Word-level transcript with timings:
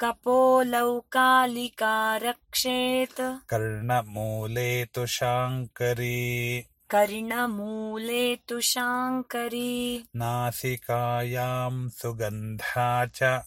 कपोलौकालिका 0.00 2.16
रक्षेत् 2.16 3.20
कर्णमूले 3.20 4.84
तु 4.84 5.06
शाङ्करी 5.06 6.64
कर्णमूले 6.90 8.38
तु 8.48 8.60
शाङ्करी 8.60 10.04
नासिकायां 10.16 11.88
सुगन्धा 11.88 13.06
च। 13.06 13.42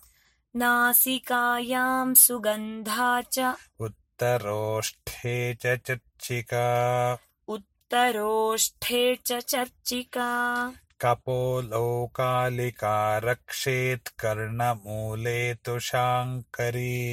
नासिकायां 0.55 2.13
सुगन्धा 2.13 3.21
च। 3.21 3.39
उत्तरोष्ठे 3.79 5.53
च 5.53 5.75
चर्चिका। 5.75 7.17
उत्तरोष्ठे 7.47 9.17
च 9.25 9.33
चर्चिका। 9.33 10.73
कपोलौकालिका 11.03 12.95
रक्षेत् 13.23 14.09
कर्णमूले 14.21 15.41
तु 15.65 15.73
शाङ्करी 15.87 17.03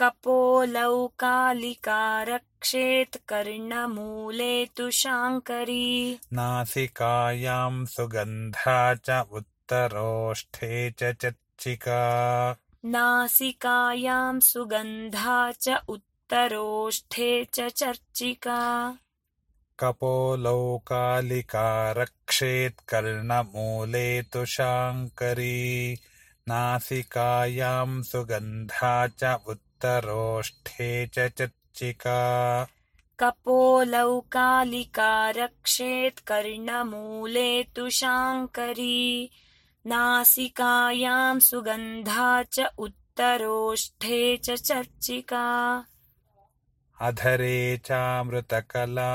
कपोलौकालिका 0.00 2.00
रक्षेत् 2.28 3.16
कर्णमूले 3.28 4.54
तु 4.76 4.88
शाङ्करी 5.00 5.90
नासिकायां 6.38 7.84
सुगन्धा 7.96 8.78
च 8.94 9.20
उत्तरोष्ठे 9.40 10.72
च 10.98 11.12
चर्चिका 11.22 12.00
नासिकायां 12.94 14.40
सुगन्धा 14.50 15.40
च 15.52 15.76
उत्तरोष्ठे 15.96 17.30
च 17.54 17.68
चर्चिका। 17.82 18.62
कपोलौकालिका 19.78 21.68
रक्षेत् 21.92 22.80
कर्णमूले 22.88 24.22
तु 24.22 24.44
शाङ्करी 24.44 25.98
नासिकायां 26.48 28.02
सुगन्धा 28.02 29.06
च 29.06 29.24
उत्तरोष्ठे 29.48 31.06
च 31.06 31.28
चर्चिका। 31.38 32.20
कपोलौकालिका 33.20 35.12
रक्षेत् 35.30 36.24
कर्णमूले 36.30 37.50
तु 37.76 37.88
शाङ्करी 37.90 39.30
नासिकायां 39.86 41.38
सुगन्धा 41.50 42.42
च 42.42 42.66
उत्तरोष्ठे 42.78 44.36
च 44.36 44.50
चर्चिका। 44.50 45.46
अधरे 47.00 47.76
चामृतकला 47.76 49.14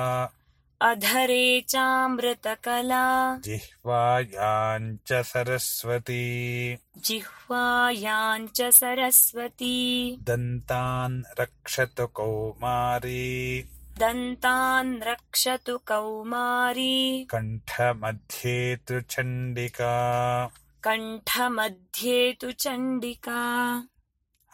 अधरे 0.84 1.62
चामृतकला। 1.62 3.38
जिह्वायां 3.38 4.98
च 5.08 5.14
सरस्वती। 5.14 6.76
जिह्वायां 6.98 8.48
च 8.48 8.62
सरस्वती। 8.62 10.18
दन्तान् 10.22 11.24
रक्षतु 11.40 12.08
कौमारी। 12.08 13.62
दन्तान् 14.00 15.02
रक्षतु 15.04 15.78
कौमारी। 15.78 17.28
कण्ठमध्ये 17.30 18.76
तु 18.76 19.02
चण्डिका। 19.02 20.46
कण्ठमध्ये 20.84 22.32
तु 22.42 22.52
चण्डिका। 22.52 23.76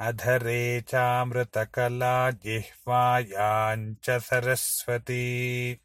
अधरे 0.01 0.81
चामृतकला 0.81 2.31
जिह्वायां 2.31 3.94
च 3.94 4.09
सरस्वती 4.09 5.78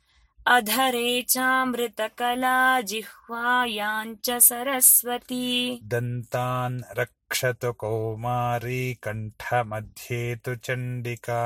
अधरे 0.46 1.22
चामृतकला 1.22 2.80
जिह्वायां 2.80 4.14
च 4.14 4.30
सरस्वती। 4.30 5.80
दन्तान् 5.84 6.82
रक्षतु 6.98 7.72
कौमारी 7.72 8.94
कण्ठमध्ये 8.94 10.36
तु 10.36 10.54
चण्डिका। 10.54 11.42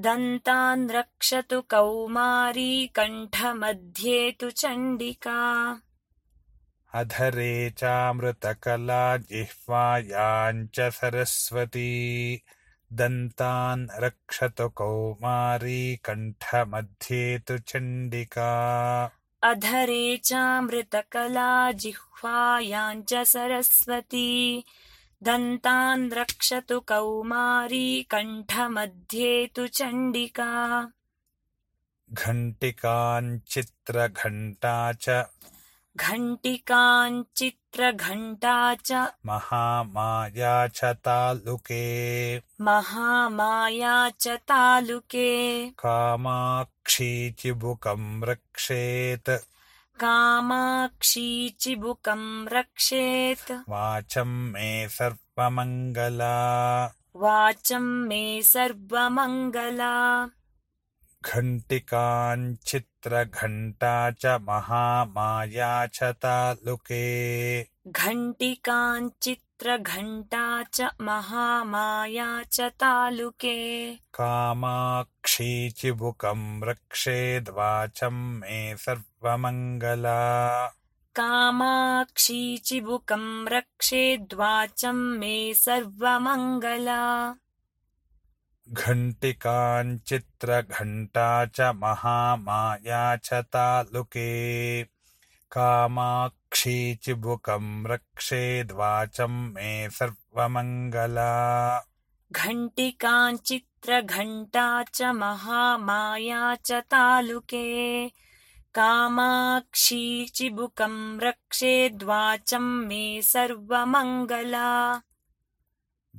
दन्तान् 0.00 0.90
रक्षतु 0.90 1.60
कौमारी 1.60 2.86
कण्ठमध्ये 2.86 4.30
तु 4.40 4.50
चण्डिका। 4.50 5.40
अधरे 6.94 7.70
चामृतकला 7.70 9.16
जिह्वायां 9.16 10.66
च 10.66 10.80
सरस्वती 10.80 11.90
दन्तान् 12.92 14.02
रक्षतु 14.02 14.68
कौमारी 14.68 15.96
कण्ठमध्ये 15.96 17.38
तु 17.38 17.58
चण्डिका। 17.58 19.08
अधरे 19.42 20.16
चामृतकला 20.16 21.72
जिह्वायां 21.72 23.02
च 23.02 23.14
सरस्वती। 23.14 24.64
दन्तान् 25.22 26.12
रक्षतु 26.12 26.80
कौमारी 26.80 28.02
कण्ठमध्ये 28.02 29.46
तु 29.56 29.66
चण्डिका। 29.66 30.86
घण्टिकाञ्चित्रघण्टा 32.12 34.92
च 34.92 35.08
घण्टिकाञ्चित्रघण्टा 36.00 38.74
च। 38.74 38.92
महामाया 39.26 40.66
च 40.66 40.84
तालुके। 40.84 42.38
महामाया 42.38 44.10
च 44.20 44.28
तालुके। 44.28 45.70
कामाक्षी 45.70 47.30
चिबुकं 47.30 48.22
रक्षेत्। 48.22 49.30
कामाक्षी 50.00 51.56
चिबुकं 51.60 52.48
रक्षेत्। 52.48 53.52
वाचं 53.68 54.26
मे 54.26 54.88
सर्वमङ्गला। 54.88 56.88
वाचं 57.14 57.82
मे 57.82 58.42
सर्वमङ्गला। 58.42 60.26
घण्टिकाञ्चित्रघण्टा 63.06 64.10
च 64.10 64.26
महामाया 64.26 65.86
च 65.86 66.02
तालुके। 66.02 67.66
घण्टिकाञ्चित्रघण्टा 67.86 70.62
च 70.62 70.82
महामाया 71.00 72.42
च 72.52 72.60
तालुके। 72.60 73.94
कामाक्षी 73.94 75.70
चिबुकं 75.70 76.62
रक्षेद्वाचं 76.62 78.12
मे 78.12 78.76
सर्वमङ्गला। 78.76 80.68
कामाक्षी 81.14 82.58
चिबुकं 82.58 83.48
रक्षेद्वाचं 83.48 84.92
मे 84.92 85.54
सर्वमङ्गला 85.54 87.32
घण्टिकाञ्चित्रघण्टा 88.72 91.44
च 91.44 91.60
महामाया 91.60 93.16
च 93.16 93.32
तालुके 93.32 94.84
कामाक्षी 95.52 96.94
चिबुकं 96.94 97.86
रक्षेद्वाचं 97.86 99.26
मे 99.26 99.90
सर्वमङ्गला। 99.90 101.80
घण्टिकाञ्चित्रघण्टा 102.32 104.82
च 104.94 105.02
महामाया 105.02 106.54
च 106.64 106.72
तालुके 106.72 108.08
कामाक्षी 108.74 110.26
चिबुकं 110.34 111.20
रक्षेद्वाचं 111.20 112.60
मे 112.60 113.22
सर्वमङ्गला। 113.22 115.00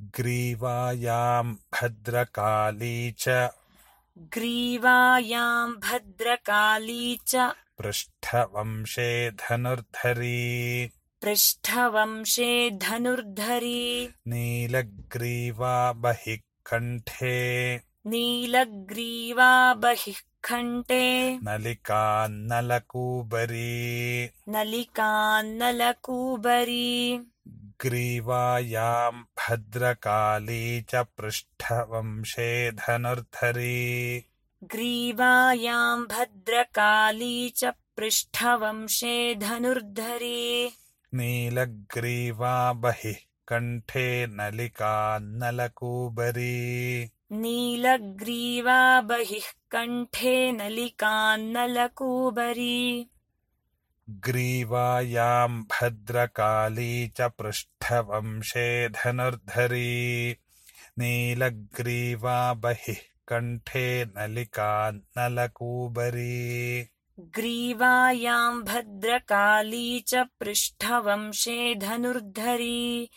ग्रीवायां 0.02 1.52
भद्रकाली 1.52 3.14
च। 3.18 3.48
ग्रीवायां 4.18 5.72
भद्रकाली 5.72 7.20
च। 7.26 7.52
पृष्ठवंशे 7.78 9.30
धनुर्धरी। 9.30 10.90
पृष्ठवंशे 11.22 12.70
धनुर्धरी। 12.70 14.08
नीलग्रीवा 14.26 15.92
बहिः 15.92 16.38
कण्ठे 16.66 17.80
नीलग्रीवा 18.06 19.74
बहिः 19.74 20.14
कण्ठे 20.44 21.36
नलिकान्नलकूबरी। 21.36 24.30
नलिकान्नलकूबरी 24.48 27.20
ग्रीवायां 27.84 29.12
भद्रकाली 29.38 30.64
च 30.90 31.02
पृष्ठवंशे 31.18 32.50
धनुर्धरी 32.80 33.80
ग्रीवायां 34.74 35.86
भद्रकाली 36.12 37.36
च 37.56 37.72
पृष्ठवंशे 37.96 39.16
धनुर्धरी 39.44 40.42
नीलग्रीवा 41.12 42.54
बहिः 42.84 43.18
कण्ठे 43.48 44.06
नलिकान्नलकूबरी 44.38 45.48
नीलग्रीवा 47.42 48.78
बहिः 49.10 49.48
कण्ठे 49.72 50.36
नलिकान्नलकूबरी 50.60 51.58
ग्रीवायां 54.20 55.62
भद्रकाली 55.62 57.08
च 57.08 57.20
पृष्ठवंशे 57.20 58.88
धनुर्धरी। 58.88 60.36
नीलग्रीवा 60.98 62.54
बहिः 62.54 62.96
कण्ठे 63.28 64.04
नलिकान्नलकूबरी 64.04 66.88
ग्रीवायां 67.20 68.62
भद्रकाली 68.62 70.00
च 70.00 70.14
पृष्ठवंशे 70.14 71.74
धनुर्धरी। 71.74 73.10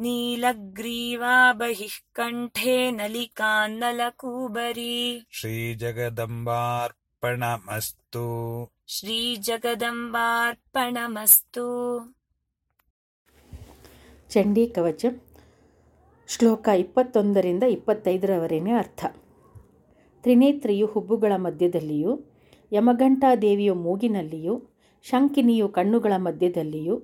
नीलग्रीवा 0.00 1.52
बहिः 1.52 2.00
कण्ठे 2.14 2.90
नलिकान्नलकूबरी 2.90 5.26
श्रीजगदम्बार्पणमस्तु 7.15 8.67
श्रीजगदम्बार्पणमस्तु 8.95 11.65
ಚಂಡೀ 14.31 14.67
ಕವಚ 14.67 15.05
ಶ್ಲೋಕ 16.29 16.67
ಇಪ್ಪತ್ತೊಂದರಿಂದ 16.75 17.63
ಇಪ್ಪತ್ತೈದರವರೆಗೆ 17.73 18.77
ಅರ್ಥ 18.77 19.05
ತ್ರಿನೇತ್ರಿಯು 20.23 20.87
ಹುಬ್ಬುಗಳ 20.87 21.37
ಮಧ್ಯದಲ್ಲಿಯೂ 21.37 22.19
ಯಮಘಂಟಾದೇವಿಯು 22.71 23.75
ಮೂಗಿನಲ್ಲಿಯೂ 23.81 24.61
ಶಂಕಿನಿಯು 25.05 25.69
ಕಣ್ಣುಗಳ 25.69 26.13
ಮಧ್ಯದಲ್ಲಿಯೂ 26.17 27.01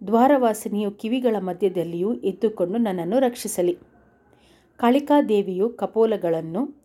ದ್ವಾರವಾಸಿನಿಯು 0.00 0.92
ಕಿವಿಗಳ 1.02 1.36
ಮಧ್ಯದಲ್ಲಿಯೂ 1.40 2.22
ಇದ್ದುಕೊಂಡು 2.22 2.78
ನನ್ನನ್ನು 2.78 3.18
ರಕ್ಷಿಸಲಿ 3.18 3.78
ಕಾಳಿಕಾದೇವಿಯು 4.80 5.76
ಕಪೋಲಗಳನ್ನು 5.76 6.81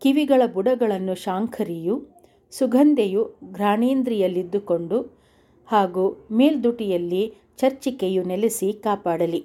ಕಿವಿಗಳ 0.00 0.42
ಬುಡಗಳನ್ನು 0.54 1.14
ಶಾಂಖರಿಯು, 1.14 2.06
ಸುಗಂಧೆಯು 2.50 3.34
ಘ್ರಾಣೇಂದ್ರಿಯಲ್ಲಿದ್ದುಕೊಂಡು 3.52 5.18
ಹಾಗೂ 5.66 6.28
ಮೇಲ್ದುಟಿಯಲ್ಲಿ 6.30 7.34
ಚರ್ಚಿಕೆಯು 7.56 8.22
ನೆಲೆಸಿ 8.22 8.72
ಕಾಪಾಡಲಿ. 8.72 9.44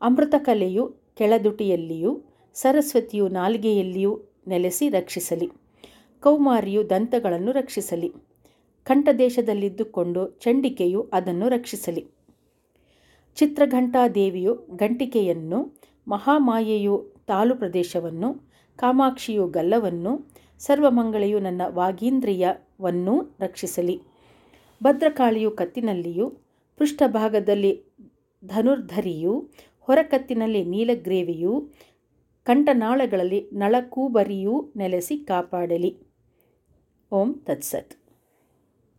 ಅಮೃತಕಲೆಯು 0.00 0.96
ಕೆಳದುಟಿಯಲ್ಲಿಯೂ, 1.16 2.22
ಸರಸ್ವತಿಯು 2.54 3.28
ನಾಲ್ಗೆಯಲ್ಲಿಯೂ 3.28 4.20
ನೆಲೆಸಿ 4.46 4.88
ರಕ್ಷಿಸಲಿ. 4.88 5.50
ಕೌಮಾರಿಯು 6.20 6.90
ದಂತಗಳನ್ನು 6.90 7.52
ರಕ್ಷಿಸಲಿ. 7.52 8.12
ಕಂಠದೇಶದಲ್ಲಿದ್ದುಕೊಂಡು 8.84 10.30
ಚಂಡಿಕೆಯು 10.30 11.10
ಅದನ್ನು 11.12 11.48
ರಕ್ಷಿಸಲಿ. 11.48 12.06
ಚಿತ್ರಘಂಟಾದೇವಿಯು 13.34 14.54
ಗಂಟಿಕೆಯನ್ನು, 14.54 15.78
ಮಹಾಮಾಯೆಯು 16.08 17.14
ತಾಲು 17.26 17.54
ಪ್ರದೇಶವನ್ನು 17.54 18.51
ಕಾಮಾಕ್ಷಿಯು 18.76 19.46
ಗಲ್ಲವನ್ನು, 19.46 20.26
ಸರ್ವಮಂಗಳೆಯು 20.58 21.40
ನನ್ನ 21.40 21.62
ವಾಗೀಂದ್ರಿಯವನ್ನೂ 21.68 23.36
ರಕ್ಷಿಸಲಿ. 23.40 24.00
ಭದ್ರಕಾಳಿಯು 24.82 25.50
ಕತ್ತಿನಲ್ಲಿಯೂ, 25.50 26.30
ಪೃಷ್ಠಭಾಗದಲ್ಲಿ 26.78 27.84
ಧನುರ್ಧರಿಯು, 28.44 29.50
ಹೊರಕತ್ತಿನಲ್ಲಿ 29.80 30.64
ನೀಲಗ್ರೇವಿಯು, 30.64 31.70
ಕಂಠನಾಳಗಳಲ್ಲಿ 32.44 33.50
ನಳಕೂಬರಿಯೂ 33.52 34.72
ನೆಲೆಸಿ 34.76 35.16
ಕಾಪಾಡಲಿ. 35.16 35.98
ಓಂ 37.12 37.34
ತತ್ಸತ್. 37.34 38.01